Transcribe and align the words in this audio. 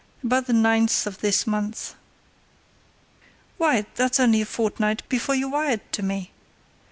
"About 0.23 0.47
the 0.47 0.53
ninth 0.53 1.05
of 1.05 1.19
this 1.19 1.45
month." 1.45 1.93
"Why, 3.59 3.85
that's 3.93 4.19
only 4.19 4.41
a 4.41 4.47
fortnight 4.47 5.07
before 5.09 5.35
you 5.35 5.47
wired 5.49 5.81
to 5.91 6.01
me! 6.01 6.31